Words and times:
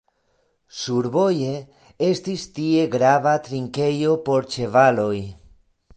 Survoje 0.77 1.51
estis 2.09 2.47
tie 2.55 2.89
grava 2.97 3.37
trinkejo 3.49 4.19
por 4.31 4.53
ĉevaloj. 4.57 5.17